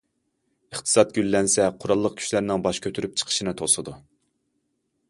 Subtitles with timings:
[0.75, 3.97] ئىقتىساد گۈللەنسە قوراللىق كۈچلەرنىڭ باش كۆتۈرۈپ چىقىشنى توسىدۇ.